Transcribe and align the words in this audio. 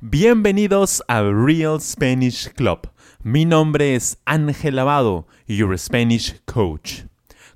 Bienvenidos 0.00 1.02
a 1.08 1.24
Real 1.24 1.78
Spanish 1.80 2.48
Club. 2.54 2.88
Mi 3.22 3.44
nombre 3.44 3.94
es 3.94 4.16
Ángel 4.24 4.76
Lavado, 4.76 5.26
your 5.46 5.76
Spanish 5.76 6.40
coach. 6.46 7.04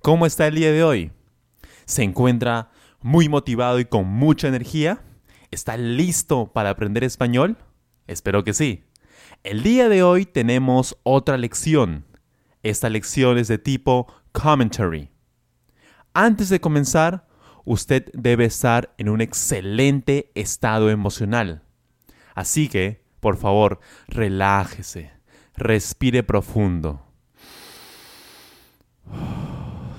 ¿Cómo 0.03 0.25
está 0.25 0.47
el 0.47 0.55
día 0.55 0.73
de 0.73 0.83
hoy? 0.83 1.13
¿Se 1.85 2.03
encuentra 2.03 2.71
muy 3.03 3.29
motivado 3.29 3.79
y 3.79 3.85
con 3.85 4.07
mucha 4.07 4.49
energía? 4.49 5.03
¿Está 5.51 5.77
listo 5.77 6.51
para 6.55 6.71
aprender 6.71 7.05
español? 7.05 7.59
Espero 8.07 8.43
que 8.43 8.55
sí. 8.55 8.85
El 9.43 9.63
día 9.63 9.91
de 9.91 10.03
hoy 10.03 10.25
tenemos 10.25 10.97
otra 11.03 11.37
lección. 11.37 12.07
Esta 12.63 12.89
lección 12.89 13.37
es 13.37 13.49
de 13.49 13.59
tipo 13.59 14.07
commentary. 14.33 15.11
Antes 16.15 16.49
de 16.49 16.61
comenzar, 16.61 17.29
usted 17.67 18.11
debe 18.15 18.47
estar 18.47 18.95
en 18.97 19.11
un 19.11 19.21
excelente 19.21 20.33
estado 20.35 20.89
emocional. 20.89 21.63
Así 22.35 22.71
que, 22.71 23.05
por 23.21 23.37
favor, 23.37 23.81
relájese, 24.09 25.11
respire 25.57 26.23
profundo. 26.23 27.05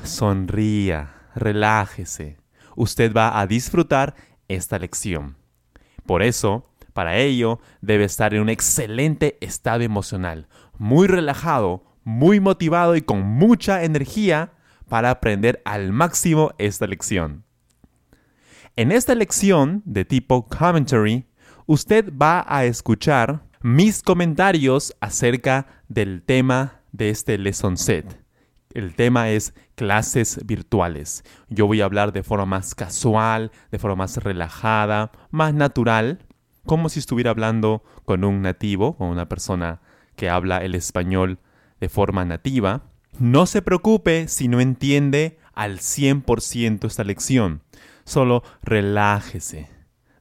Sonría, 0.03 1.13
relájese. 1.35 2.37
Usted 2.75 3.13
va 3.13 3.39
a 3.39 3.47
disfrutar 3.47 4.15
esta 4.47 4.79
lección. 4.79 5.37
Por 6.05 6.23
eso, 6.23 6.69
para 6.93 7.17
ello, 7.17 7.59
debe 7.81 8.05
estar 8.05 8.33
en 8.33 8.41
un 8.41 8.49
excelente 8.49 9.37
estado 9.41 9.81
emocional, 9.81 10.47
muy 10.77 11.07
relajado, 11.07 11.83
muy 12.03 12.39
motivado 12.39 12.95
y 12.95 13.01
con 13.01 13.21
mucha 13.21 13.83
energía 13.83 14.53
para 14.89 15.11
aprender 15.11 15.61
al 15.65 15.91
máximo 15.91 16.51
esta 16.57 16.87
lección. 16.87 17.45
En 18.75 18.91
esta 18.91 19.15
lección 19.15 19.83
de 19.85 20.05
tipo 20.05 20.47
commentary, 20.47 21.27
usted 21.65 22.11
va 22.19 22.45
a 22.47 22.65
escuchar 22.65 23.43
mis 23.61 24.01
comentarios 24.01 24.95
acerca 24.99 25.67
del 25.87 26.23
tema 26.23 26.81
de 26.91 27.09
este 27.09 27.37
lesson 27.37 27.77
set. 27.77 28.20
El 28.73 28.95
tema 28.95 29.29
es 29.29 29.53
clases 29.75 30.39
virtuales. 30.45 31.23
Yo 31.49 31.67
voy 31.67 31.81
a 31.81 31.85
hablar 31.85 32.13
de 32.13 32.23
forma 32.23 32.45
más 32.45 32.75
casual, 32.75 33.51
de 33.71 33.79
forma 33.79 33.97
más 33.97 34.17
relajada, 34.17 35.11
más 35.29 35.53
natural, 35.53 36.19
como 36.65 36.89
si 36.89 36.99
estuviera 36.99 37.31
hablando 37.31 37.83
con 38.05 38.23
un 38.23 38.41
nativo, 38.41 38.95
con 38.97 39.07
una 39.09 39.27
persona 39.27 39.81
que 40.15 40.29
habla 40.29 40.59
el 40.59 40.75
español 40.75 41.39
de 41.79 41.89
forma 41.89 42.25
nativa. 42.25 42.83
No 43.19 43.45
se 43.45 43.61
preocupe 43.61 44.27
si 44.27 44.47
no 44.47 44.61
entiende 44.61 45.39
al 45.53 45.79
100% 45.79 46.85
esta 46.85 47.03
lección. 47.03 47.61
Solo 48.03 48.43
relájese. 48.61 49.69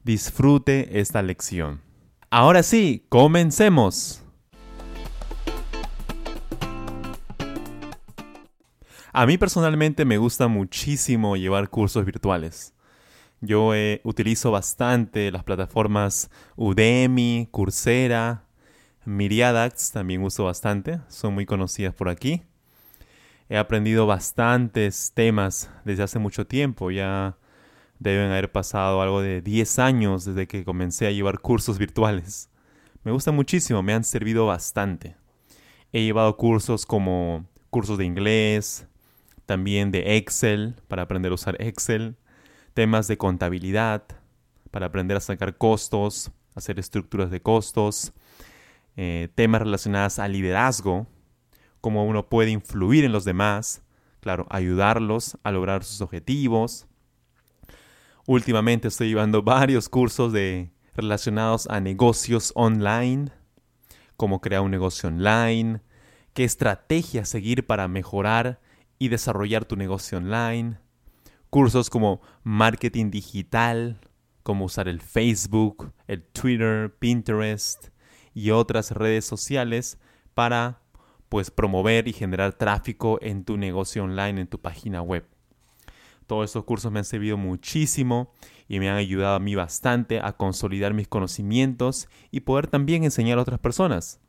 Disfrute 0.03 0.99
esta 0.99 1.21
lección. 1.21 1.81
Ahora 2.29 2.63
sí, 2.63 3.05
comencemos. 3.09 4.20
A 9.13 9.25
mí 9.25 9.37
personalmente 9.37 10.05
me 10.05 10.17
gusta 10.17 10.47
muchísimo 10.47 11.35
llevar 11.35 11.69
cursos 11.69 12.05
virtuales. 12.05 12.73
Yo 13.41 13.75
eh, 13.75 13.99
utilizo 14.05 14.51
bastante 14.51 15.31
las 15.31 15.43
plataformas 15.43 16.29
Udemy, 16.55 17.49
Coursera, 17.51 18.45
Miriadax 19.03 19.91
también 19.91 20.23
uso 20.23 20.45
bastante, 20.45 21.01
son 21.09 21.33
muy 21.33 21.45
conocidas 21.45 21.93
por 21.93 22.07
aquí. 22.07 22.43
He 23.49 23.57
aprendido 23.57 24.07
bastantes 24.07 25.11
temas 25.13 25.69
desde 25.83 26.03
hace 26.03 26.19
mucho 26.19 26.47
tiempo, 26.47 26.89
ya 26.89 27.37
deben 27.99 28.31
haber 28.31 28.49
pasado 28.51 29.01
algo 29.01 29.21
de 29.21 29.41
10 29.41 29.79
años 29.79 30.23
desde 30.23 30.47
que 30.47 30.63
comencé 30.63 31.07
a 31.07 31.11
llevar 31.11 31.39
cursos 31.39 31.77
virtuales. 31.77 32.49
Me 33.03 33.11
gusta 33.11 33.33
muchísimo, 33.33 33.83
me 33.83 33.93
han 33.93 34.05
servido 34.05 34.45
bastante. 34.45 35.17
He 35.91 36.01
llevado 36.05 36.37
cursos 36.37 36.85
como 36.85 37.45
cursos 37.69 37.97
de 37.97 38.05
inglés, 38.05 38.87
también 39.45 39.91
de 39.91 40.17
Excel, 40.17 40.75
para 40.87 41.03
aprender 41.03 41.31
a 41.31 41.35
usar 41.35 41.55
Excel, 41.61 42.17
temas 42.73 43.07
de 43.07 43.17
contabilidad, 43.17 44.03
para 44.71 44.87
aprender 44.87 45.17
a 45.17 45.21
sacar 45.21 45.57
costos, 45.57 46.31
hacer 46.55 46.79
estructuras 46.79 47.31
de 47.31 47.41
costos, 47.41 48.13
eh, 48.97 49.29
temas 49.35 49.61
relacionados 49.61 50.19
al 50.19 50.33
liderazgo, 50.33 51.07
cómo 51.81 52.05
uno 52.05 52.29
puede 52.29 52.51
influir 52.51 53.03
en 53.03 53.11
los 53.11 53.25
demás, 53.25 53.81
claro, 54.19 54.45
ayudarlos 54.49 55.37
a 55.43 55.51
lograr 55.51 55.83
sus 55.83 56.01
objetivos. 56.01 56.87
Últimamente 58.25 58.87
estoy 58.87 59.09
llevando 59.09 59.41
varios 59.43 59.89
cursos 59.89 60.31
de, 60.31 60.71
relacionados 60.95 61.67
a 61.67 61.79
negocios 61.79 62.51
online, 62.55 63.31
cómo 64.17 64.41
crear 64.41 64.61
un 64.61 64.71
negocio 64.71 65.09
online, 65.09 65.81
qué 66.33 66.43
estrategia 66.43 67.25
seguir 67.25 67.65
para 67.65 67.87
mejorar 67.87 68.59
y 69.01 69.09
desarrollar 69.09 69.65
tu 69.65 69.75
negocio 69.77 70.19
online. 70.19 70.77
Cursos 71.49 71.89
como 71.89 72.21
marketing 72.43 73.09
digital, 73.09 73.99
cómo 74.43 74.65
usar 74.65 74.87
el 74.87 75.01
Facebook, 75.01 75.91
el 76.05 76.21
Twitter, 76.21 76.95
Pinterest 76.99 77.87
y 78.35 78.51
otras 78.51 78.91
redes 78.91 79.25
sociales 79.25 79.97
para 80.35 80.83
pues 81.29 81.49
promover 81.49 82.07
y 82.07 82.13
generar 82.13 82.53
tráfico 82.53 83.17
en 83.23 83.43
tu 83.43 83.57
negocio 83.57 84.03
online, 84.03 84.41
en 84.41 84.47
tu 84.47 84.61
página 84.61 85.01
web. 85.01 85.25
Todos 86.27 86.51
estos 86.51 86.63
cursos 86.65 86.91
me 86.91 86.99
han 86.99 87.05
servido 87.05 87.37
muchísimo 87.37 88.31
y 88.67 88.77
me 88.77 88.91
han 88.91 88.97
ayudado 88.97 89.33
a 89.33 89.39
mí 89.39 89.55
bastante 89.55 90.19
a 90.19 90.33
consolidar 90.33 90.93
mis 90.93 91.07
conocimientos 91.07 92.07
y 92.29 92.41
poder 92.41 92.67
también 92.67 93.03
enseñar 93.03 93.39
a 93.39 93.41
otras 93.41 93.59
personas. 93.59 94.19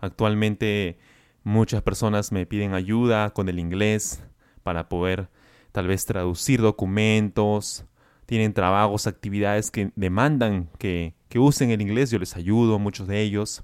Actualmente 0.00 0.98
Muchas 1.44 1.82
personas 1.82 2.32
me 2.32 2.46
piden 2.46 2.72
ayuda 2.72 3.34
con 3.34 3.50
el 3.50 3.58
inglés 3.58 4.24
para 4.62 4.88
poder 4.88 5.28
tal 5.72 5.86
vez 5.86 6.06
traducir 6.06 6.62
documentos, 6.62 7.84
tienen 8.24 8.54
trabajos, 8.54 9.06
actividades 9.06 9.70
que 9.70 9.92
demandan 9.94 10.70
que, 10.78 11.14
usen 11.36 11.70
el 11.70 11.82
inglés, 11.82 12.10
yo 12.10 12.18
les 12.18 12.34
ayudo 12.34 12.76
a 12.76 12.78
muchos 12.78 13.08
de 13.08 13.20
ellos, 13.20 13.62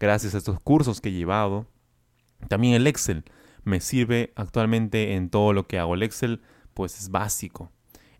gracias 0.00 0.34
a 0.34 0.38
estos 0.38 0.58
cursos 0.58 1.00
que 1.00 1.10
he 1.10 1.12
llevado. 1.12 1.68
También 2.48 2.74
el 2.74 2.88
Excel 2.88 3.24
me 3.62 3.80
sirve 3.80 4.32
actualmente 4.34 5.14
en 5.14 5.30
todo 5.30 5.52
lo 5.52 5.68
que 5.68 5.78
hago. 5.78 5.94
El 5.94 6.02
Excel 6.02 6.40
pues 6.74 6.98
es 6.98 7.10
básico. 7.10 7.70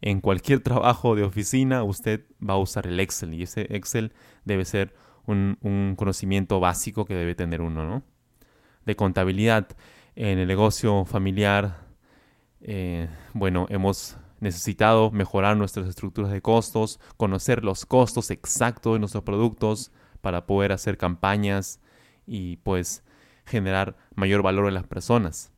En 0.02 0.20
cualquier 0.20 0.60
trabajo 0.62 1.16
de 1.16 1.24
oficina 1.24 1.82
usted 1.82 2.26
va 2.46 2.54
a 2.54 2.58
usar 2.58 2.86
el 2.86 3.00
Excel 3.00 3.34
y 3.34 3.42
ese 3.42 3.62
Excel 3.74 4.12
debe 4.44 4.64
ser 4.64 4.94
un, 5.26 5.58
un 5.62 5.96
conocimiento 5.96 6.60
básico 6.60 7.06
que 7.06 7.14
debe 7.14 7.34
tener 7.34 7.60
uno, 7.60 7.84
¿no? 7.84 8.04
De 8.90 8.96
contabilidad 8.96 9.68
en 10.16 10.38
el 10.38 10.48
negocio 10.48 11.04
familiar, 11.04 11.86
eh, 12.60 13.08
bueno, 13.32 13.66
hemos 13.70 14.16
necesitado 14.40 15.10
mejorar 15.10 15.56
nuestras 15.56 15.86
estructuras 15.86 16.32
de 16.32 16.42
costos, 16.42 16.98
conocer 17.16 17.64
los 17.64 17.86
costos 17.86 18.30
exactos 18.30 18.94
de 18.94 18.98
nuestros 18.98 19.22
productos 19.22 19.92
para 20.20 20.46
poder 20.46 20.72
hacer 20.72 20.98
campañas 20.98 21.80
y 22.26 22.56
pues 22.58 23.04
generar 23.46 23.96
mayor 24.14 24.42
valor 24.42 24.66
en 24.66 24.74
las 24.74 24.86
personas. 24.86 25.52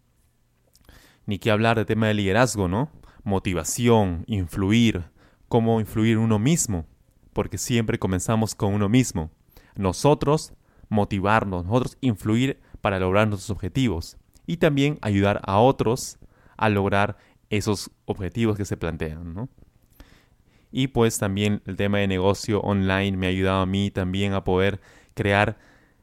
Ni 1.24 1.38
que 1.38 1.50
hablar 1.50 1.78
de 1.78 1.84
tema 1.84 2.08
de 2.08 2.14
liderazgo, 2.14 2.68
¿no? 2.68 2.90
Motivación, 3.24 4.24
influir, 4.26 5.04
cómo 5.48 5.80
influir 5.80 6.18
uno 6.18 6.38
mismo, 6.38 6.86
porque 7.32 7.56
siempre 7.56 7.98
comenzamos 7.98 8.54
con 8.54 8.74
uno 8.74 8.88
mismo. 8.88 9.30
Nosotros 9.76 10.52
motivarnos, 10.88 11.64
nosotros 11.64 11.96
influir 12.00 12.60
para 12.82 13.00
lograr 13.00 13.26
nuestros 13.28 13.48
objetivos 13.50 14.18
y 14.46 14.58
también 14.58 14.98
ayudar 15.00 15.40
a 15.44 15.58
otros 15.58 16.18
a 16.58 16.68
lograr 16.68 17.16
esos 17.48 17.90
objetivos 18.04 18.56
que 18.58 18.66
se 18.66 18.76
plantean, 18.76 19.32
¿no? 19.32 19.48
Y 20.70 20.88
pues 20.88 21.18
también 21.18 21.62
el 21.66 21.76
tema 21.76 21.98
de 21.98 22.08
negocio 22.08 22.60
online 22.60 23.16
me 23.16 23.26
ha 23.26 23.30
ayudado 23.30 23.62
a 23.62 23.66
mí 23.66 23.90
también 23.90 24.32
a 24.32 24.44
poder 24.44 24.80
crear 25.14 25.58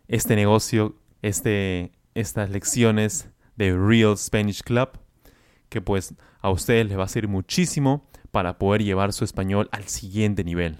este 0.07 0.35
negocio, 0.35 0.95
este, 1.21 1.91
estas 2.13 2.49
lecciones 2.49 3.29
de 3.55 3.75
Real 3.75 4.17
Spanish 4.17 4.61
Club, 4.61 4.89
que 5.69 5.81
pues 5.81 6.13
a 6.41 6.49
ustedes 6.51 6.87
les 6.87 6.97
va 6.97 7.03
a 7.03 7.07
servir 7.07 7.29
muchísimo 7.29 8.07
para 8.31 8.59
poder 8.59 8.83
llevar 8.83 9.11
su 9.11 9.23
español 9.25 9.69
al 9.71 9.85
siguiente 9.85 10.43
nivel. 10.43 10.77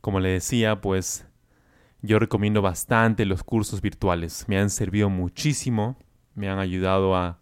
Como 0.00 0.20
le 0.20 0.30
decía, 0.30 0.80
pues 0.80 1.26
yo 2.04 2.18
recomiendo 2.18 2.60
bastante 2.60 3.24
los 3.24 3.42
cursos 3.42 3.80
virtuales. 3.80 4.44
Me 4.46 4.58
han 4.58 4.68
servido 4.68 5.08
muchísimo, 5.08 5.96
me 6.34 6.50
han 6.50 6.58
ayudado 6.58 7.16
a, 7.16 7.40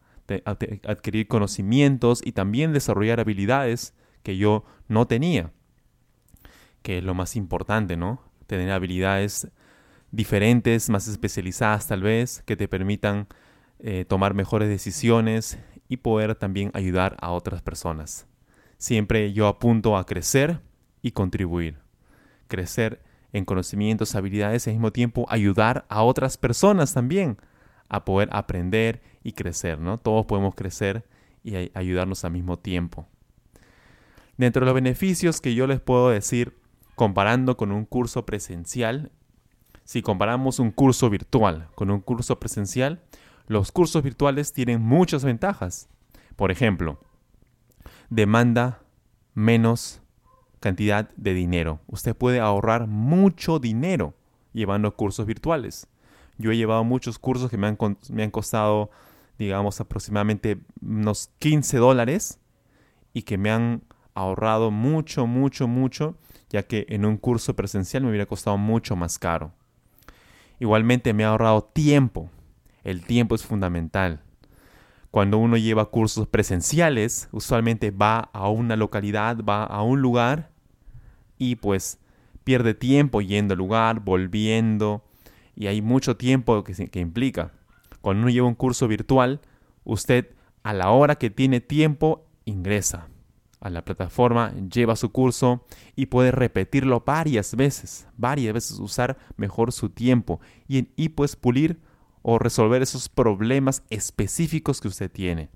adquirir 0.87 1.27
conocimientos 1.27 2.23
y 2.25 2.33
también 2.33 2.73
desarrollar 2.73 3.19
habilidades 3.19 3.93
que 4.23 4.37
yo 4.37 4.65
no 4.87 5.07
tenía. 5.07 5.51
Que 6.83 6.99
es 6.99 7.05
lo 7.05 7.13
más 7.13 7.35
importante, 7.35 7.97
¿no? 7.97 8.23
Tener 8.47 8.71
habilidades 8.71 9.49
diferentes, 10.13 10.89
más 10.91 11.09
especializadas 11.09 11.89
tal 11.89 12.03
vez, 12.03 12.45
que 12.47 12.57
te 12.57 12.69
permitan 12.69 13.27
eh, 13.81 14.05
tomar 14.09 14.33
mejores 14.33 14.69
decisiones 14.69 15.59
y 15.89 15.97
poder 15.97 16.37
también 16.37 16.71
ayudar 16.73 17.17
a 17.21 17.33
otras 17.33 17.63
personas. 17.63 18.29
Siempre 18.79 19.33
yo 19.33 19.49
apunto 19.49 19.97
a 19.97 20.07
crecer 20.07 20.61
y 21.03 21.11
contribuir. 21.11 21.81
Crecer 22.47 23.03
en 23.33 23.45
conocimientos, 23.45 24.15
habilidades 24.15 24.67
y 24.67 24.71
al 24.71 24.77
mismo 24.77 24.93
tiempo 24.93 25.27
ayudar 25.29 25.87
a 25.89 26.03
otras 26.03 26.37
personas 26.37 26.93
también 26.93 27.39
a 27.89 28.05
poder 28.05 28.29
aprender 28.33 29.03
y 29.23 29.33
crecer, 29.33 29.79
¿no? 29.79 29.99
Todos 29.99 30.27
podemos 30.27 30.55
crecer 30.55 31.05
y 31.45 31.71
ayudarnos 31.75 32.25
al 32.25 32.33
mismo 32.33 32.59
tiempo. 32.59 33.07
Dentro 34.37 34.61
de 34.61 34.67
los 34.67 34.75
beneficios 34.75 35.41
que 35.41 35.55
yo 35.55 35.67
les 35.67 35.81
puedo 35.81 36.11
decir, 36.11 36.59
comparando 36.95 37.57
con 37.57 37.73
un 37.73 37.85
curso 37.85 38.25
presencial, 38.25 39.11
si 39.85 40.03
comparamos 40.03 40.59
un 40.59 40.71
curso 40.71 41.11
virtual 41.11 41.69
con 41.75 41.91
un 41.91 42.01
curso 42.01 42.39
presencial, 42.39 43.03
los 43.47 43.73
cursos 43.73 44.03
virtuales 44.03 44.53
tienen 44.53 44.81
muchas 44.81 45.25
ventajas. 45.25 45.89
Por 46.37 46.51
ejemplo, 46.51 47.01
demanda 48.09 48.83
menos 49.35 50.02
cantidad 50.63 51.11
de 51.17 51.35
dinero. 51.35 51.81
Usted 51.89 52.17
puede 52.17 52.41
ahorrar 52.41 52.87
mucho 52.87 53.59
dinero 53.59 54.15
llevando 54.55 54.97
cursos 54.97 55.27
virtuales. 55.27 55.89
Yo 56.39 56.53
he 56.53 56.57
llevado 56.57 56.85
muchos 56.85 57.19
cursos 57.19 57.51
que 57.51 57.59
me 57.59 57.67
han, 57.67 57.77
me 58.11 58.23
han 58.23 58.31
costado, 58.31 58.91
digamos, 59.39 59.81
aproximadamente 59.81 60.59
unos 60.81 61.31
15 61.41 61.77
dólares 61.79 62.39
y 63.13 63.23
que 63.23 63.37
me 63.37 63.51
han 63.51 63.83
ahorrado 64.15 64.71
mucho, 64.71 65.27
mucho, 65.27 65.67
mucho, 65.67 66.17
ya 66.49 66.63
que 66.63 66.87
en 66.89 67.05
un 67.05 67.17
curso 67.17 67.55
presencial 67.55 68.05
me 68.05 68.11
hubiera 68.11 68.27
costado 68.27 68.57
mucho 68.57 68.95
más 68.95 69.19
caro. 69.19 69.53
Igualmente 70.61 71.13
me 71.13 71.25
ha 71.25 71.31
ahorrado 71.31 71.65
tiempo, 71.65 72.31
el 72.85 73.05
tiempo 73.05 73.35
es 73.35 73.45
fundamental. 73.45 74.21
Cuando 75.11 75.39
uno 75.39 75.57
lleva 75.57 75.91
cursos 75.91 76.29
presenciales, 76.29 77.29
usualmente 77.33 77.91
va 77.91 78.31
a 78.33 78.49
una 78.49 78.77
localidad, 78.77 79.39
va 79.45 79.65
a 79.65 79.83
un 79.83 80.01
lugar 80.01 80.52
y 81.43 81.57
pues 81.57 81.99
pierde 82.45 82.75
tiempo 82.75 83.21
yendo 83.21 83.55
al 83.55 83.59
lugar, 83.59 84.01
volviendo, 84.01 85.05
y 85.57 85.67
hay 85.67 85.83
mucho 85.83 86.17
tiempo 86.17 86.63
que, 86.65 86.89
que 86.89 87.01
implica. 87.01 87.53
Cuando 88.01 88.23
uno 88.23 88.31
lleva 88.31 88.47
un 88.47 88.55
curso 88.55 88.89
virtual, 88.89 89.41
usted 89.85 90.31
a 90.63 90.73
la 90.73 90.91
hora 90.91 91.17
que 91.17 91.31
tiene 91.31 91.61
tiempo 91.61 92.25
ingresa 92.45 93.09
a 93.61 93.71
la 93.71 93.85
plataforma, 93.85 94.53
lleva 94.73 94.97
su 94.97 95.11
curso 95.11 95.65
y 95.95 96.07
puede 96.07 96.33
repetirlo 96.33 97.03
varias 97.07 97.55
veces, 97.55 98.09
varias 98.17 98.55
veces 98.55 98.79
usar 98.79 99.19
mejor 99.37 99.73
su 99.73 99.91
tiempo 99.91 100.41
y, 100.67 100.89
y 100.97 101.11
pues 101.11 101.37
pulir 101.37 101.81
o 102.23 102.39
resolver 102.39 102.83
esos 102.83 103.09
problemas 103.09 103.83
específicos 103.91 104.81
que 104.81 104.89
usted 104.89 105.11
tiene. 105.11 105.51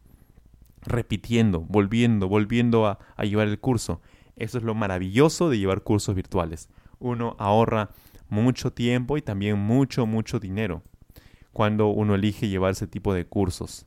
Repitiendo, 0.82 1.60
volviendo, 1.60 2.28
volviendo 2.28 2.86
a, 2.86 2.98
llevar 3.24 3.48
el 3.48 3.58
curso. 3.58 4.00
Eso 4.36 4.58
es 4.58 4.64
lo 4.64 4.74
maravilloso 4.74 5.48
de 5.48 5.58
llevar 5.58 5.82
cursos 5.82 6.14
virtuales. 6.14 6.68
Uno 6.98 7.36
ahorra 7.38 7.90
mucho 8.28 8.72
tiempo 8.72 9.16
y 9.16 9.22
también 9.22 9.58
mucho, 9.58 10.06
mucho 10.06 10.38
dinero 10.38 10.82
cuando 11.52 11.86
uno 11.86 12.14
elige 12.14 12.48
llevar 12.48 12.72
ese 12.72 12.86
tipo 12.86 13.14
de 13.14 13.24
cursos. 13.24 13.86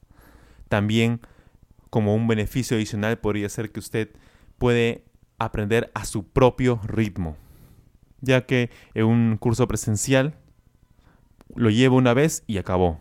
También 0.69 1.21
como 1.91 2.15
un 2.15 2.27
beneficio 2.27 2.75
adicional 2.75 3.19
podría 3.19 3.47
ser 3.47 3.71
que 3.71 3.79
usted 3.79 4.09
puede 4.57 5.03
aprender 5.37 5.91
a 5.93 6.05
su 6.05 6.27
propio 6.27 6.81
ritmo, 6.83 7.37
ya 8.21 8.47
que 8.47 8.71
en 8.95 9.05
un 9.05 9.37
curso 9.37 9.67
presencial 9.67 10.33
lo 11.53 11.69
lleva 11.69 11.95
una 11.95 12.15
vez 12.15 12.43
y 12.47 12.57
acabó. 12.57 12.99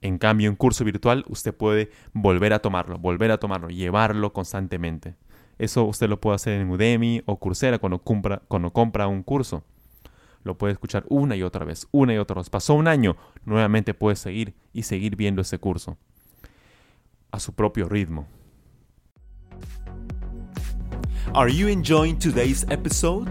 En 0.00 0.16
cambio, 0.16 0.48
en 0.48 0.56
curso 0.56 0.82
virtual 0.82 1.26
usted 1.28 1.54
puede 1.54 1.90
volver 2.14 2.54
a 2.54 2.60
tomarlo, 2.60 2.98
volver 2.98 3.30
a 3.32 3.38
tomarlo, 3.38 3.68
llevarlo 3.68 4.32
constantemente. 4.32 5.14
Eso 5.58 5.84
usted 5.84 6.08
lo 6.08 6.20
puede 6.20 6.36
hacer 6.36 6.60
en 6.60 6.70
Udemy 6.70 7.22
o 7.26 7.38
Coursera 7.38 7.78
cuando 7.78 7.98
compra, 7.98 8.42
cuando 8.48 8.72
compra 8.72 9.06
un 9.06 9.22
curso. 9.22 9.64
Lo 10.42 10.56
puede 10.56 10.74
escuchar 10.74 11.04
una 11.08 11.34
y 11.34 11.42
otra 11.42 11.64
vez, 11.64 11.88
una 11.90 12.14
y 12.14 12.18
otra 12.18 12.36
vez. 12.36 12.50
Pasó 12.50 12.74
un 12.74 12.88
año, 12.88 13.16
nuevamente 13.44 13.94
puede 13.94 14.16
seguir 14.16 14.54
y 14.72 14.82
seguir 14.82 15.16
viendo 15.16 15.42
ese 15.42 15.58
curso 15.58 15.96
a 17.32 17.40
su 17.40 17.52
propio 17.52 17.88
ritmo. 17.88 18.26
Are 21.34 21.50
you 21.50 21.68
enjoying 21.68 22.18
today's 22.18 22.64
episode? 22.70 23.28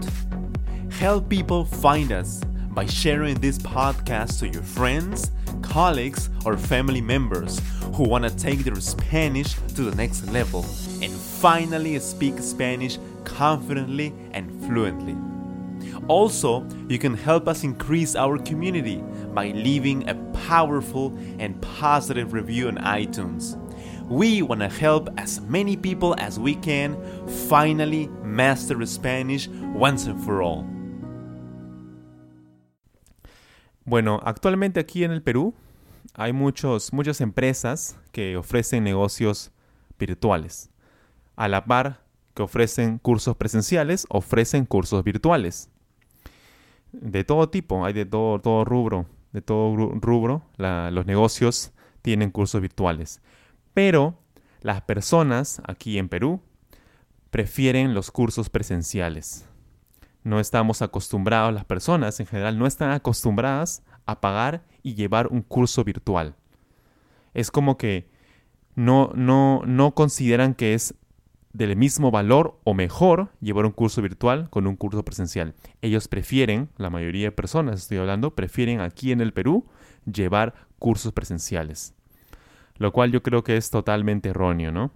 Help 0.90 1.28
people 1.28 1.64
find 1.64 2.12
us 2.12 2.40
by 2.70 2.86
sharing 2.86 3.40
this 3.40 3.58
podcast 3.58 4.38
to 4.40 4.48
your 4.48 4.62
friends, 4.62 5.30
colleagues, 5.62 6.30
or 6.44 6.56
family 6.56 7.00
members 7.00 7.60
who 7.94 8.04
want 8.08 8.24
to 8.24 8.30
take 8.30 8.64
their 8.64 8.78
Spanish 8.80 9.54
to 9.74 9.82
the 9.90 9.96
next 9.96 10.30
level 10.30 10.64
and 11.02 11.12
finally 11.40 11.98
speak 11.98 12.38
Spanish 12.40 12.98
confidently 13.24 14.12
and 14.32 14.50
fluently. 14.64 15.16
Also, 16.08 16.66
you 16.88 16.98
can 16.98 17.14
help 17.14 17.48
us 17.48 17.64
increase 17.64 18.16
our 18.16 18.38
community 18.38 19.02
by 19.34 19.52
leaving 19.52 20.08
a 20.08 20.14
powerful 20.48 21.12
and 21.38 21.60
positive 21.60 22.32
review 22.32 22.68
on 22.68 22.76
iTunes. 22.78 23.56
We 24.08 24.42
want 24.42 24.60
to 24.60 24.68
help 24.68 25.08
as 25.18 25.40
many 25.40 25.76
people 25.76 26.14
as 26.18 26.38
we 26.38 26.54
can 26.54 26.96
finally 27.48 28.08
master 28.22 28.84
Spanish 28.86 29.48
once 29.74 30.06
and 30.06 30.22
for 30.24 30.42
all. 30.42 30.64
Bueno, 33.84 34.20
actualmente 34.24 34.80
aquí 34.80 35.04
en 35.04 35.12
el 35.12 35.22
Perú 35.22 35.54
hay 36.14 36.32
muchos, 36.32 36.92
muchas 36.92 37.20
empresas 37.20 37.96
que 38.12 38.36
ofrecen 38.36 38.84
negocios 38.84 39.50
virtuales. 39.98 40.70
A 41.36 41.48
la 41.48 41.64
par 41.64 42.02
que 42.34 42.42
ofrecen 42.42 42.98
cursos 42.98 43.36
presenciales, 43.36 44.06
ofrecen 44.08 44.66
cursos 44.66 45.04
virtuales. 45.04 45.70
De 46.92 47.24
todo 47.24 47.48
tipo, 47.48 47.84
hay 47.84 47.92
de 47.92 48.06
todo, 48.06 48.64
rubro. 48.64 49.06
De 49.32 49.42
todo 49.42 49.76
rubro, 50.00 50.42
los 50.56 51.06
negocios 51.06 51.72
tienen 52.02 52.30
cursos 52.30 52.60
virtuales. 52.60 53.20
Pero 53.74 54.18
las 54.62 54.82
personas 54.82 55.60
aquí 55.66 55.98
en 55.98 56.08
Perú 56.08 56.40
prefieren 57.30 57.92
los 57.92 58.10
cursos 58.10 58.48
presenciales 58.48 59.46
no 60.26 60.40
estamos 60.40 60.82
acostumbrados, 60.82 61.54
las 61.54 61.64
personas 61.64 62.18
en 62.18 62.26
general 62.26 62.58
no 62.58 62.66
están 62.66 62.90
acostumbradas 62.90 63.84
a 64.06 64.20
pagar 64.20 64.64
y 64.82 64.96
llevar 64.96 65.28
un 65.28 65.40
curso 65.40 65.84
virtual. 65.84 66.34
Es 67.32 67.52
como 67.52 67.78
que 67.78 68.10
no, 68.74 69.12
no, 69.14 69.62
no 69.64 69.94
consideran 69.94 70.54
que 70.54 70.74
es 70.74 70.94
del 71.56 71.74
mismo 71.74 72.10
valor 72.10 72.60
o 72.64 72.74
mejor 72.74 73.30
llevar 73.40 73.64
un 73.64 73.72
curso 73.72 74.02
virtual 74.02 74.50
con 74.50 74.66
un 74.66 74.76
curso 74.76 75.02
presencial. 75.04 75.54
Ellos 75.80 76.06
prefieren, 76.06 76.68
la 76.76 76.90
mayoría 76.90 77.28
de 77.28 77.32
personas 77.32 77.80
estoy 77.80 77.96
hablando, 77.96 78.34
prefieren 78.34 78.80
aquí 78.80 79.10
en 79.10 79.22
el 79.22 79.32
Perú 79.32 79.64
llevar 80.04 80.54
cursos 80.78 81.12
presenciales. 81.12 81.94
Lo 82.76 82.92
cual 82.92 83.10
yo 83.10 83.22
creo 83.22 83.42
que 83.42 83.56
es 83.56 83.70
totalmente 83.70 84.28
erróneo, 84.28 84.70
¿no? 84.70 84.92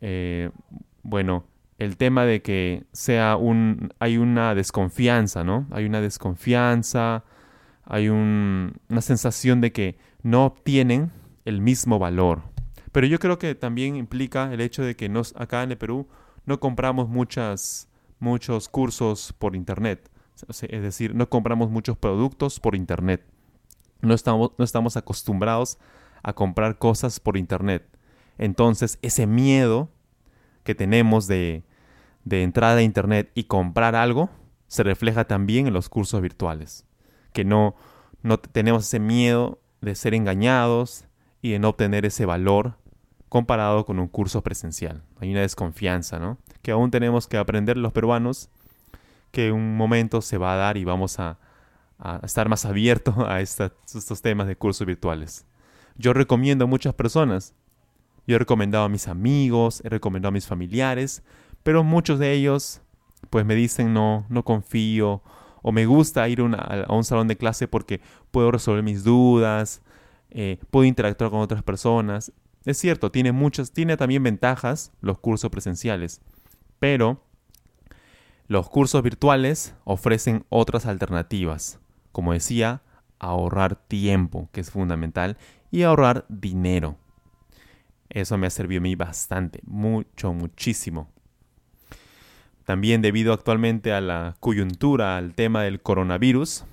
Eh, 0.00 0.50
bueno, 1.04 1.44
el 1.78 1.96
tema 1.96 2.24
de 2.24 2.42
que 2.42 2.82
sea 2.92 3.36
un, 3.36 3.92
hay 4.00 4.18
una 4.18 4.56
desconfianza, 4.56 5.44
¿no? 5.44 5.68
Hay 5.70 5.84
una 5.84 6.00
desconfianza, 6.00 7.22
hay 7.84 8.08
una 8.08 9.00
sensación 9.00 9.60
de 9.60 9.70
que 9.70 9.98
no 10.24 10.46
obtienen 10.46 11.12
el 11.44 11.60
mismo 11.60 12.00
valor. 12.00 12.42
Pero 12.92 13.06
yo 13.06 13.18
creo 13.18 13.38
que 13.38 13.54
también 13.54 13.96
implica 13.96 14.52
el 14.52 14.60
hecho 14.60 14.82
de 14.82 14.96
que 14.96 15.08
nos, 15.08 15.34
acá 15.36 15.62
en 15.62 15.70
el 15.70 15.78
Perú 15.78 16.08
no 16.46 16.58
compramos 16.58 17.08
muchos 17.08 18.68
cursos 18.68 19.32
por 19.38 19.54
Internet. 19.54 20.10
Es 20.48 20.82
decir, 20.82 21.14
no 21.14 21.28
compramos 21.28 21.70
muchos 21.70 21.96
productos 21.96 22.58
por 22.60 22.74
Internet. 22.74 23.24
No 24.00 24.14
estamos, 24.14 24.52
no 24.56 24.64
estamos 24.64 24.96
acostumbrados 24.96 25.78
a 26.22 26.32
comprar 26.32 26.78
cosas 26.78 27.20
por 27.20 27.36
Internet. 27.36 27.86
Entonces, 28.38 28.98
ese 29.02 29.26
miedo 29.26 29.90
que 30.64 30.74
tenemos 30.74 31.26
de, 31.26 31.62
de 32.24 32.42
entrada 32.42 32.78
a 32.78 32.82
Internet 32.82 33.30
y 33.34 33.44
comprar 33.44 33.94
algo 33.94 34.30
se 34.66 34.82
refleja 34.82 35.26
también 35.26 35.66
en 35.66 35.74
los 35.74 35.88
cursos 35.88 36.22
virtuales. 36.22 36.86
Que 37.32 37.44
no, 37.44 37.76
no 38.22 38.38
tenemos 38.38 38.86
ese 38.86 38.98
miedo 38.98 39.60
de 39.80 39.94
ser 39.94 40.14
engañados 40.14 41.04
y 41.42 41.52
de 41.52 41.58
no 41.58 41.70
obtener 41.70 42.04
ese 42.04 42.26
valor 42.26 42.74
comparado 43.28 43.86
con 43.86 43.98
un 43.98 44.08
curso 44.08 44.42
presencial. 44.42 45.02
Hay 45.20 45.30
una 45.30 45.40
desconfianza, 45.40 46.18
¿no? 46.18 46.38
Que 46.62 46.72
aún 46.72 46.90
tenemos 46.90 47.26
que 47.26 47.38
aprender 47.38 47.76
los 47.76 47.92
peruanos, 47.92 48.50
que 49.30 49.52
un 49.52 49.76
momento 49.76 50.20
se 50.20 50.36
va 50.36 50.54
a 50.54 50.56
dar 50.56 50.76
y 50.76 50.84
vamos 50.84 51.18
a, 51.18 51.38
estar 52.22 52.48
más 52.48 52.64
abiertos 52.64 53.14
a 53.26 53.40
estos 53.40 54.22
temas 54.22 54.46
de 54.46 54.56
cursos 54.56 54.86
virtuales. 54.86 55.46
Yo 55.96 56.12
recomiendo 56.12 56.64
a 56.64 56.68
muchas 56.68 56.94
personas. 56.94 57.54
Yo 58.26 58.36
he 58.36 58.38
recomendado 58.38 58.84
a 58.84 58.88
mis 58.88 59.06
amigos, 59.08 59.82
he 59.84 59.88
recomendado 59.88 60.30
a 60.30 60.32
mis 60.32 60.46
familiares, 60.46 61.22
pero 61.62 61.84
muchos 61.84 62.18
de 62.18 62.32
ellos 62.32 62.80
pues 63.28 63.44
me 63.44 63.54
dicen 63.54 63.92
no, 63.92 64.24
no 64.28 64.44
confío 64.44 65.22
o 65.62 65.72
me 65.72 65.86
gusta 65.86 66.28
ir 66.28 66.40
a 66.40 66.92
un 66.92 67.04
salón 67.04 67.28
de 67.28 67.36
clase 67.36 67.68
porque 67.68 68.00
puedo 68.30 68.50
resolver 68.50 68.82
mis 68.82 69.04
dudas, 69.04 69.82
eh, 70.30 70.58
puedo 70.70 70.84
interactuar 70.84 71.30
con 71.30 71.40
otras 71.40 71.62
personas. 71.62 72.32
Es 72.64 72.78
cierto, 72.78 73.10
tiene 73.10 73.32
muchas, 73.32 73.72
tiene 73.72 73.96
también 73.96 74.22
ventajas 74.22 74.92
los 75.00 75.18
cursos 75.18 75.50
presenciales, 75.50 76.20
pero 76.78 77.24
los 78.46 78.68
cursos 78.68 79.02
virtuales 79.02 79.74
ofrecen 79.84 80.44
otras 80.48 80.86
alternativas. 80.86 81.78
Como 82.12 82.32
decía, 82.32 82.82
ahorrar 83.18 83.76
tiempo, 83.76 84.48
que 84.52 84.60
es 84.60 84.70
fundamental, 84.70 85.38
y 85.70 85.82
ahorrar 85.82 86.24
dinero. 86.28 86.96
Eso 88.08 88.36
me 88.38 88.48
ha 88.48 88.50
servido 88.50 88.80
a 88.80 88.82
mí 88.82 88.96
bastante, 88.96 89.60
mucho, 89.64 90.32
muchísimo. 90.32 91.08
También 92.64 93.02
debido 93.02 93.32
actualmente 93.32 93.92
a 93.92 94.00
la 94.00 94.36
coyuntura, 94.40 95.16
al 95.16 95.34
tema 95.34 95.62
del 95.62 95.80
coronavirus, 95.80 96.64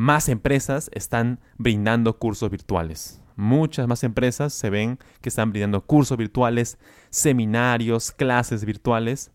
más 0.00 0.30
empresas 0.30 0.88
están 0.94 1.40
brindando 1.58 2.18
cursos 2.18 2.50
virtuales. 2.50 3.20
Muchas 3.36 3.86
más 3.86 4.02
empresas 4.02 4.54
se 4.54 4.70
ven 4.70 4.98
que 5.20 5.28
están 5.28 5.50
brindando 5.50 5.84
cursos 5.84 6.16
virtuales, 6.16 6.78
seminarios, 7.10 8.10
clases 8.10 8.64
virtuales 8.64 9.30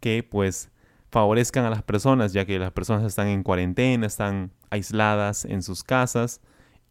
que 0.00 0.24
pues 0.24 0.72
favorezcan 1.12 1.66
a 1.66 1.70
las 1.70 1.84
personas, 1.84 2.32
ya 2.32 2.44
que 2.44 2.58
las 2.58 2.72
personas 2.72 3.04
están 3.04 3.28
en 3.28 3.44
cuarentena, 3.44 4.08
están 4.08 4.50
aisladas 4.70 5.44
en 5.44 5.62
sus 5.62 5.84
casas 5.84 6.40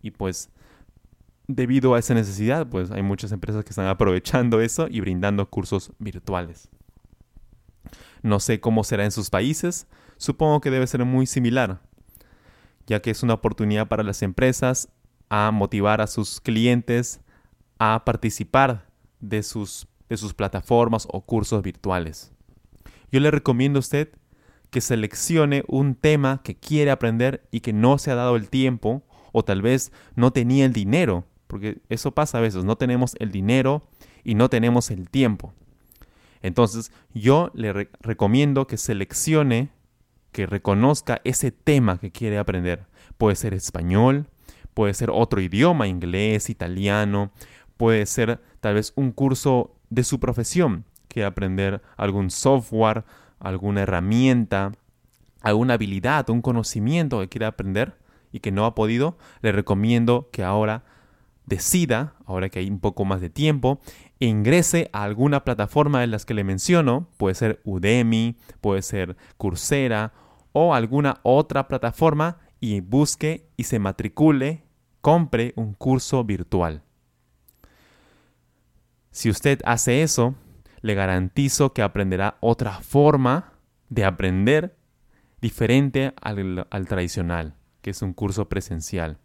y 0.02 0.12
pues 0.12 0.50
debido 1.48 1.96
a 1.96 2.00
esa 2.00 2.14
necesidad, 2.14 2.66
pues 2.66 2.92
hay 2.92 3.02
muchas 3.02 3.34
empresas 3.34 3.66
que 3.66 3.72
están 3.72 3.88
aprovechando 3.88 4.62
eso 4.62 4.88
y 4.90 5.02
brindando 5.02 5.50
cursos 5.50 5.92
virtuales. 6.00 6.70
No 8.24 8.40
sé 8.40 8.62
cómo 8.62 8.86
será 8.86 9.04
en 9.04 9.12
sus 9.12 9.30
países, 9.30 9.86
supongo 10.16 10.62
que 10.62 10.72
debe 10.72 10.88
ser 10.88 11.04
muy 11.04 11.26
similar, 11.26 11.82
ya 12.88 13.01
que 13.01 13.12
es 13.12 13.22
una 13.22 13.36
oportunidad 13.36 13.88
para 13.88 14.03
las 14.03 14.22
empresas 14.24 14.89
a 15.29 15.51
motivar 15.51 16.01
a 16.01 16.08
sus 16.08 16.41
clientes 16.41 17.22
a 17.79 18.03
participar 18.06 18.88
de 19.20 19.44
sus, 19.44 19.88
de 20.10 20.17
sus 20.17 20.34
plataformas 20.34 21.08
o 21.12 21.22
cursos 21.22 21.62
virtuales. 21.62 22.32
Yo 23.12 23.20
le 23.20 23.32
recomiendo 23.32 23.77
a 23.77 23.82
usted 23.82 24.10
que 24.70 24.82
seleccione 24.82 25.63
un 25.67 25.96
tema 25.96 26.41
que 26.44 26.56
quiere 26.56 26.91
aprender 26.91 27.48
y 27.51 27.62
que 27.62 27.74
no 27.74 27.98
se 27.98 28.12
ha 28.12 28.15
dado 28.15 28.36
el 28.36 28.50
tiempo 28.50 29.03
o 29.32 29.44
tal 29.44 29.62
vez 29.62 29.91
no 30.15 30.32
tenía 30.32 30.65
el 30.65 30.74
dinero, 30.74 31.25
porque 31.48 31.79
eso 31.89 32.12
pasa 32.12 32.38
a 32.38 32.41
veces, 32.41 32.63
no 32.63 32.75
tenemos 32.75 33.15
el 33.20 33.32
dinero 33.32 33.88
y 34.24 34.36
no 34.36 34.50
tenemos 34.50 34.91
el 34.91 35.10
tiempo. 35.10 35.53
Entonces 36.41 36.91
yo 37.13 37.51
le 37.53 37.89
recomiendo 38.01 38.67
que 38.67 38.77
seleccione, 38.77 39.70
que 40.32 40.46
reconozca 40.46 41.22
ese 41.24 41.52
tema 41.52 41.98
que 42.00 42.12
quiere 42.12 42.38
aprender. 42.38 42.86
Puede 43.18 43.36
ser 43.36 43.54
español, 43.54 44.28
puede 44.74 44.94
ser 44.94 45.10
otro 45.12 45.42
idioma, 45.42 45.88
inglés, 45.88 46.50
italiano, 46.50 47.32
puede 47.78 48.06
ser 48.06 48.40
tal 48.60 48.76
vez 48.76 48.94
un 48.96 49.12
curso 49.12 49.76
de 49.90 50.04
su 50.04 50.20
profesión, 50.20 50.86
que 51.08 51.24
aprender 51.24 51.82
algún 51.96 52.30
software, 52.30 53.04
alguna 53.40 53.82
herramienta, 53.82 54.74
alguna 55.42 55.76
habilidad, 55.76 56.30
un 56.30 56.42
conocimiento 56.42 57.20
que 57.20 57.30
quiere 57.30 57.46
aprender 57.46 57.98
y 58.32 58.40
que 58.40 58.52
no 58.52 58.66
ha 58.66 58.76
podido, 58.76 59.18
le 59.42 59.52
recomiendo 59.52 60.30
que 60.32 60.44
ahora 60.44 60.84
decida, 61.46 62.14
ahora 62.26 62.50
que 62.50 62.60
hay 62.60 62.70
un 62.70 62.80
poco 62.80 63.06
más 63.06 63.22
de 63.22 63.30
tiempo, 63.30 63.80
ingrese 64.20 64.90
a 64.94 65.04
alguna 65.04 65.44
plataforma 65.44 66.02
de 66.02 66.08
las 66.08 66.26
que 66.26 66.34
le 66.34 66.44
menciono, 66.44 67.10
puede 67.18 67.36
ser 67.36 67.62
Udemy, 67.64 68.38
puede 68.62 68.82
ser 68.82 69.16
Coursera 69.38 70.14
o 70.54 70.74
alguna 70.74 71.20
otra 71.24 71.68
plataforma 71.68 72.40
y 72.60 72.80
busque 72.80 73.48
y 73.58 73.64
se 73.64 73.80
matricule, 73.80 74.64
compre 75.02 75.54
un 75.56 75.74
curso 75.74 76.24
virtual. 76.24 76.82
Si 79.12 79.30
usted 79.30 79.62
hace 79.66 80.02
eso, 80.02 80.36
le 80.82 80.94
garantizo 80.94 81.74
que 81.74 81.82
aprenderá 81.82 82.38
otra 82.40 82.74
forma 82.82 83.54
de 83.90 84.06
aprender 84.06 84.76
diferente 85.42 86.14
al, 86.22 86.68
al 86.70 86.88
tradicional, 86.88 87.56
que 87.82 87.92
es 87.92 88.02
un 88.02 88.14
curso 88.14 88.50
presencial. 88.50 89.18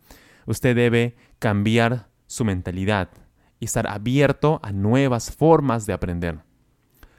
Usted 0.46 0.76
debe 0.76 1.16
cambiar 1.38 2.08
su 2.26 2.44
mentalidad 2.44 3.10
y 3.62 3.66
estar 3.66 3.86
abierto 3.86 4.58
a 4.64 4.72
nuevas 4.72 5.30
formas 5.30 5.86
de 5.86 5.92
aprender. 5.92 6.40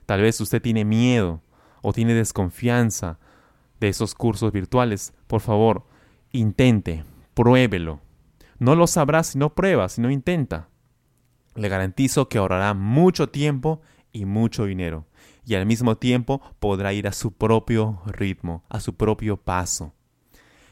Tal 0.05 0.19
vez 0.19 0.41
usted 0.41 0.61
tiene 0.61 0.83
miedo 0.83 1.41
o 1.81 1.93
tiene 1.93 2.13
desconfianza 2.13 3.17
de 3.79 3.87
esos 3.87 4.13
cursos 4.13 4.51
virtuales. 4.51 5.13
Por 5.27 5.39
favor, 5.39 5.87
intente, 6.33 7.05
pruébelo. 7.33 8.01
No 8.59 8.75
lo 8.75 8.87
sabrá 8.87 9.23
si 9.23 9.37
no 9.37 9.55
prueba, 9.55 9.87
si 9.87 10.01
no 10.01 10.11
intenta. 10.11 10.67
Le 11.55 11.69
garantizo 11.69 12.27
que 12.27 12.39
ahorrará 12.39 12.73
mucho 12.73 13.29
tiempo 13.29 13.79
y 14.11 14.25
mucho 14.25 14.65
dinero. 14.65 15.07
Y 15.45 15.55
al 15.55 15.65
mismo 15.65 15.95
tiempo 15.95 16.41
podrá 16.59 16.91
ir 16.91 17.07
a 17.07 17.13
su 17.13 17.31
propio 17.31 18.01
ritmo, 18.05 18.65
a 18.67 18.81
su 18.81 18.97
propio 18.97 19.37
paso. 19.37 19.93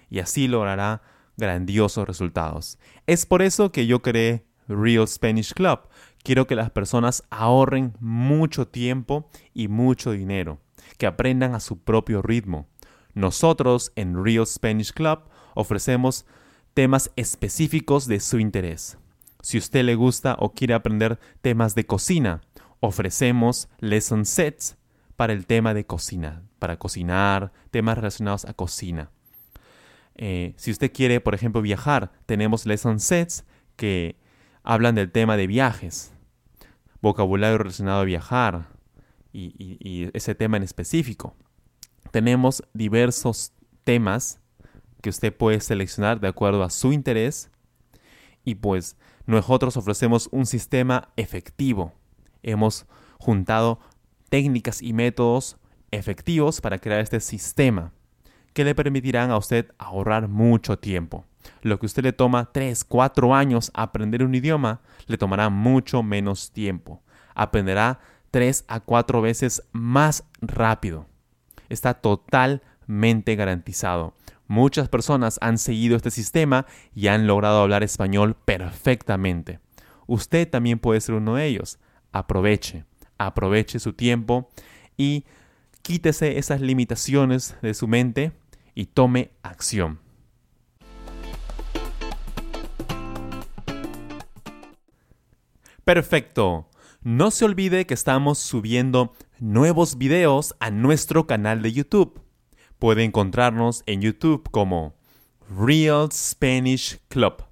Y 0.09 0.19
así 0.19 0.49
logrará 0.49 1.01
grandiosos 1.37 2.05
resultados. 2.05 2.77
Es 3.07 3.25
por 3.25 3.41
eso 3.41 3.71
que 3.71 3.87
yo 3.87 4.01
creé 4.01 4.50
Real 4.67 5.07
Spanish 5.07 5.53
Club. 5.53 5.79
Quiero 6.23 6.47
que 6.47 6.55
las 6.55 6.69
personas 6.69 7.23
ahorren 7.29 7.93
mucho 7.99 8.67
tiempo 8.67 9.29
y 9.53 9.67
mucho 9.67 10.11
dinero, 10.11 10.59
que 10.97 11.07
aprendan 11.07 11.55
a 11.55 11.59
su 11.59 11.79
propio 11.79 12.21
ritmo. 12.21 12.67
Nosotros 13.13 13.91
en 13.95 14.23
Real 14.23 14.45
Spanish 14.45 14.93
Club 14.93 15.19
ofrecemos 15.55 16.25
temas 16.73 17.11
específicos 17.15 18.07
de 18.07 18.19
su 18.19 18.39
interés. 18.39 18.97
Si 19.41 19.57
usted 19.57 19.83
le 19.83 19.95
gusta 19.95 20.35
o 20.39 20.53
quiere 20.53 20.73
aprender 20.73 21.19
temas 21.41 21.75
de 21.75 21.85
cocina, 21.85 22.41
ofrecemos 22.79 23.69
lesson 23.79 24.25
sets 24.25 24.77
para 25.15 25.33
el 25.33 25.45
tema 25.45 25.73
de 25.73 25.85
cocina, 25.85 26.43
para 26.59 26.77
cocinar, 26.77 27.51
temas 27.71 27.97
relacionados 27.97 28.45
a 28.45 28.53
cocina. 28.53 29.11
Eh, 30.15 30.53
si 30.57 30.71
usted 30.71 30.91
quiere, 30.91 31.21
por 31.21 31.33
ejemplo, 31.33 31.61
viajar, 31.61 32.11
tenemos 32.25 32.65
lesson 32.65 32.99
sets 32.99 33.45
que 33.75 34.20
hablan 34.63 34.95
del 34.95 35.11
tema 35.11 35.37
de 35.37 35.47
viajes, 35.47 36.13
vocabulario 37.01 37.57
relacionado 37.57 38.01
a 38.01 38.05
viajar 38.05 38.67
y, 39.33 40.09
ese 40.13 40.35
tema 40.35 40.57
en 40.57 40.63
específico. 40.63 41.35
Tenemos 42.11 42.63
diversos 42.73 43.53
temas 43.83 44.39
que 45.01 45.09
usted 45.09 45.35
puede 45.35 45.61
seleccionar 45.61 46.19
de 46.19 46.27
acuerdo 46.27 46.63
a 46.63 46.69
su 46.69 46.93
interés 46.93 47.49
y 48.43 48.55
pues 48.55 48.97
nosotros 49.25 49.77
ofrecemos 49.77 50.29
un 50.31 50.45
sistema 50.45 51.09
efectivo. 51.15 51.93
Hemos 52.43 52.85
juntado 53.19 53.79
técnicas 54.29 54.81
y 54.81 54.93
métodos 54.93 55.57
efectivos 55.91 56.61
para 56.61 56.79
crear 56.79 57.01
este 57.01 57.19
sistema 57.19 57.93
que 58.53 58.63
le 58.63 58.75
permitirán 58.75 59.31
a 59.31 59.37
usted 59.37 59.71
ahorrar 59.77 60.27
mucho 60.27 60.77
tiempo. 60.77 61.25
Lo 61.61 61.79
que 61.79 61.85
a 61.85 61.87
usted 61.87 62.03
le 62.03 62.13
toma 62.13 62.51
3, 62.51 62.83
4 62.83 63.35
años 63.35 63.71
aprender 63.73 64.23
un 64.23 64.35
idioma, 64.35 64.81
le 65.07 65.17
tomará 65.17 65.49
mucho 65.49 66.03
menos 66.03 66.51
tiempo. 66.51 67.01
Aprenderá 67.35 67.99
3 68.31 68.65
a 68.67 68.79
4 68.79 69.21
veces 69.21 69.63
más 69.71 70.23
rápido. 70.41 71.07
Está 71.69 71.93
totalmente 71.93 73.35
garantizado. 73.35 74.13
Muchas 74.47 74.89
personas 74.89 75.37
han 75.41 75.57
seguido 75.57 75.95
este 75.95 76.11
sistema 76.11 76.65
y 76.93 77.07
han 77.07 77.25
logrado 77.25 77.61
hablar 77.61 77.83
español 77.83 78.35
perfectamente. 78.35 79.59
Usted 80.07 80.49
también 80.49 80.77
puede 80.77 80.99
ser 80.99 81.15
uno 81.15 81.35
de 81.35 81.45
ellos. 81.45 81.79
Aproveche, 82.11 82.83
aproveche 83.17 83.79
su 83.79 83.93
tiempo 83.93 84.49
y 84.97 85.23
quítese 85.81 86.37
esas 86.37 86.59
limitaciones 86.59 87.55
de 87.61 87.73
su 87.73 87.87
mente 87.87 88.33
y 88.75 88.87
tome 88.87 89.31
acción. 89.41 90.00
Perfecto. 95.83 96.67
no 97.03 97.31
se 97.31 97.45
olvide 97.45 97.87
que 97.87 97.95
estamos 97.95 98.37
subiendo 98.37 99.13
nuevos 99.39 99.97
videos 99.97 100.55
a 100.59 100.69
nuestro 100.69 101.25
canal 101.25 101.63
de 101.63 101.71
YouTube. 101.71 102.21
Puede 102.77 103.03
encontrarnos 103.03 103.81
en 103.87 104.01
YouTube 104.01 104.47
como 104.51 104.93
Real 105.49 106.11
Spanish 106.11 106.99
Club. 107.07 107.43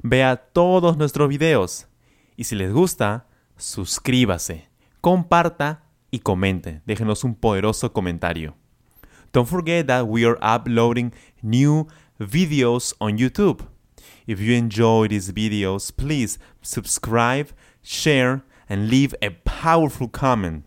Vea 0.00 0.36
todos 0.36 0.96
nuestros 0.96 1.28
videos 1.28 1.88
y 2.36 2.44
si 2.44 2.54
les 2.54 2.72
gusta, 2.72 3.26
suscríbase, 3.56 4.68
comparta 5.00 5.90
y 6.12 6.20
comente. 6.20 6.82
Déjenos 6.86 7.24
un 7.24 7.34
poderoso 7.34 7.92
comentario. 7.92 8.54
Don't 9.32 9.48
forget 9.48 9.88
that 9.88 10.04
we 10.06 10.24
are 10.24 10.38
uploading 10.40 11.12
new 11.42 11.88
videos 12.18 12.94
on 13.00 13.18
YouTube. 13.18 13.64
If 14.26 14.40
you 14.40 14.54
enjoy 14.54 15.08
these 15.08 15.32
videos, 15.32 15.92
please 15.92 16.38
subscribe, 16.60 17.48
share, 17.82 18.42
and 18.68 18.88
leave 18.88 19.14
a 19.22 19.30
powerful 19.44 20.08
comment. 20.08 20.64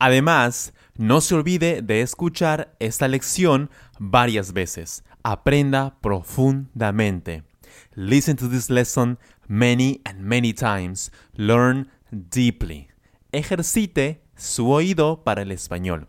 Además, 0.00 0.72
no 0.96 1.20
se 1.20 1.34
olvide 1.34 1.82
de 1.82 2.02
escuchar 2.02 2.74
esta 2.78 3.08
lección 3.08 3.70
varias 3.98 4.52
veces. 4.52 5.02
Aprenda 5.22 5.96
profundamente. 6.00 7.42
Listen 7.94 8.36
to 8.36 8.48
this 8.48 8.70
lesson 8.70 9.18
many 9.48 10.00
and 10.04 10.20
many 10.20 10.52
times. 10.52 11.10
Learn 11.34 11.90
deeply. 12.10 12.88
Ejercite 13.32 14.22
su 14.36 14.70
oído 14.70 15.24
para 15.24 15.42
el 15.42 15.50
español. 15.50 16.06